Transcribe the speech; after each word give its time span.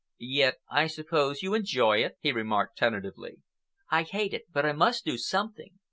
"Yet 0.17 0.55
I 0.67 0.87
suppose 0.87 1.43
you 1.43 1.53
enjoy 1.53 1.97
it?" 1.99 2.17
he 2.21 2.31
remarked 2.31 2.75
tentatively. 2.79 3.43
"I 3.91 4.01
hate 4.01 4.33
it, 4.33 4.45
but 4.51 4.65
I 4.65 4.71
must 4.71 5.05
do 5.05 5.15
something. 5.15 5.77